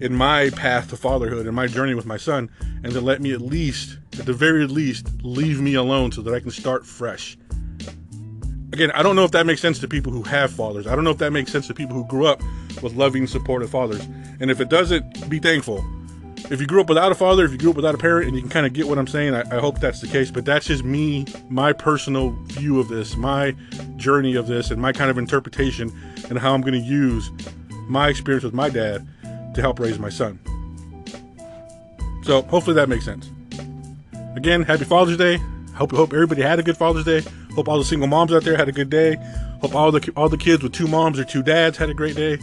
in 0.00 0.14
my 0.14 0.50
path 0.50 0.90
to 0.90 0.96
fatherhood 0.96 1.46
and 1.46 1.54
my 1.54 1.66
journey 1.66 1.94
with 1.94 2.06
my 2.06 2.16
son, 2.16 2.50
and 2.82 2.92
to 2.92 3.00
let 3.00 3.20
me 3.20 3.32
at 3.32 3.40
least, 3.40 3.98
at 4.18 4.26
the 4.26 4.32
very 4.32 4.66
least, 4.66 5.08
leave 5.22 5.60
me 5.60 5.74
alone 5.74 6.12
so 6.12 6.22
that 6.22 6.34
I 6.34 6.40
can 6.40 6.50
start 6.50 6.84
fresh 6.86 7.36
again, 8.74 8.90
I 8.90 9.02
don't 9.04 9.14
know 9.14 9.24
if 9.24 9.30
that 9.30 9.46
makes 9.46 9.60
sense 9.60 9.78
to 9.78 9.88
people 9.88 10.12
who 10.12 10.22
have 10.24 10.52
fathers. 10.52 10.86
I 10.86 10.94
don't 10.96 11.04
know 11.04 11.10
if 11.10 11.18
that 11.18 11.32
makes 11.32 11.52
sense 11.52 11.68
to 11.68 11.74
people 11.74 11.94
who 11.94 12.04
grew 12.04 12.26
up 12.26 12.42
with 12.82 12.94
loving, 12.94 13.26
supportive 13.26 13.70
fathers. 13.70 14.06
And 14.40 14.50
if 14.50 14.60
it 14.60 14.68
doesn't, 14.68 15.30
be 15.30 15.38
thankful. 15.38 15.84
If 16.50 16.60
you 16.60 16.66
grew 16.66 16.80
up 16.80 16.88
without 16.88 17.12
a 17.12 17.14
father, 17.14 17.44
if 17.44 17.52
you 17.52 17.58
grew 17.58 17.70
up 17.70 17.76
without 17.76 17.94
a 17.94 17.98
parent, 17.98 18.26
and 18.26 18.34
you 18.36 18.42
can 18.42 18.50
kind 18.50 18.66
of 18.66 18.72
get 18.72 18.88
what 18.88 18.98
I'm 18.98 19.06
saying, 19.06 19.32
I, 19.32 19.42
I 19.56 19.60
hope 19.60 19.78
that's 19.78 20.00
the 20.00 20.08
case. 20.08 20.30
But 20.30 20.44
that's 20.44 20.66
just 20.66 20.84
me, 20.84 21.24
my 21.48 21.72
personal 21.72 22.30
view 22.46 22.80
of 22.80 22.88
this, 22.88 23.16
my 23.16 23.54
journey 23.96 24.34
of 24.34 24.48
this, 24.48 24.70
and 24.70 24.82
my 24.82 24.92
kind 24.92 25.08
of 25.08 25.18
interpretation, 25.18 25.92
and 26.28 26.38
how 26.38 26.52
I'm 26.52 26.60
going 26.60 26.74
to 26.74 26.80
use 26.80 27.30
my 27.88 28.08
experience 28.08 28.44
with 28.44 28.54
my 28.54 28.68
dad 28.68 29.06
to 29.54 29.60
help 29.60 29.78
raise 29.78 30.00
my 30.00 30.10
son. 30.10 30.40
So 32.24 32.42
hopefully 32.42 32.74
that 32.74 32.88
makes 32.88 33.04
sense. 33.04 33.30
Again, 34.34 34.62
happy 34.62 34.84
Father's 34.84 35.16
Day. 35.16 35.38
Hope 35.74 35.92
hope 35.92 36.12
everybody 36.12 36.42
had 36.42 36.58
a 36.58 36.62
good 36.62 36.76
Father's 36.76 37.04
Day. 37.04 37.22
Hope 37.54 37.68
all 37.68 37.78
the 37.78 37.84
single 37.84 38.08
moms 38.08 38.32
out 38.32 38.44
there 38.44 38.56
had 38.56 38.68
a 38.68 38.72
good 38.72 38.90
day. 38.90 39.16
Hope 39.60 39.74
all 39.74 39.92
the 39.92 40.12
all 40.16 40.28
the 40.28 40.36
kids 40.36 40.62
with 40.62 40.72
two 40.72 40.86
moms 40.86 41.18
or 41.18 41.24
two 41.24 41.42
dads 41.42 41.76
had 41.76 41.90
a 41.90 41.94
great 41.94 42.16
day. 42.16 42.38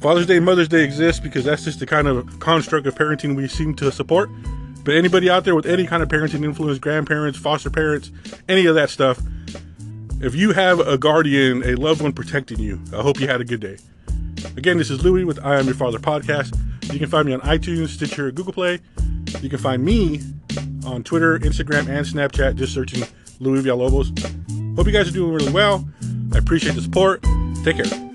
Father's 0.00 0.26
Day, 0.26 0.38
Mother's 0.38 0.68
Day 0.68 0.84
exists 0.84 1.20
because 1.20 1.44
that's 1.44 1.64
just 1.64 1.80
the 1.80 1.86
kind 1.86 2.06
of 2.06 2.38
construct 2.38 2.86
of 2.86 2.94
parenting 2.94 3.34
we 3.34 3.48
seem 3.48 3.74
to 3.74 3.90
support. 3.90 4.30
But 4.84 4.94
anybody 4.94 5.28
out 5.28 5.44
there 5.44 5.56
with 5.56 5.66
any 5.66 5.86
kind 5.86 6.04
of 6.04 6.08
parenting 6.08 6.44
influence, 6.44 6.78
grandparents, 6.78 7.38
foster 7.38 7.68
parents, 7.68 8.12
any 8.48 8.66
of 8.66 8.76
that 8.76 8.90
stuff, 8.90 9.20
if 10.20 10.36
you 10.36 10.52
have 10.52 10.78
a 10.80 10.96
guardian, 10.96 11.64
a 11.64 11.74
loved 11.74 12.00
one 12.00 12.12
protecting 12.12 12.60
you, 12.60 12.80
I 12.92 13.02
hope 13.02 13.20
you 13.20 13.26
had 13.26 13.40
a 13.40 13.44
good 13.44 13.60
day. 13.60 13.76
Again, 14.56 14.78
this 14.78 14.88
is 14.88 15.04
Louie 15.04 15.24
with 15.24 15.44
I 15.44 15.58
Am 15.58 15.66
Your 15.66 15.74
Father 15.74 15.98
podcast. 15.98 16.56
You 16.92 16.98
can 16.98 17.08
find 17.08 17.26
me 17.26 17.34
on 17.34 17.40
iTunes, 17.40 17.88
Stitcher, 17.88 18.30
Google 18.30 18.52
Play. 18.52 18.80
You 19.42 19.50
can 19.50 19.58
find 19.58 19.84
me 19.84 20.20
on 20.86 21.02
Twitter, 21.02 21.38
Instagram, 21.40 21.88
and 21.88 22.06
Snapchat, 22.06 22.56
just 22.56 22.72
searching 22.72 23.02
Louie 23.40 23.62
Villalobos. 23.62 24.76
Hope 24.76 24.86
you 24.86 24.92
guys 24.92 25.08
are 25.08 25.12
doing 25.12 25.32
really 25.32 25.52
well. 25.52 25.88
I 26.32 26.38
appreciate 26.38 26.74
the 26.74 26.82
support. 26.82 27.22
Take 27.64 27.76
care. 27.82 28.07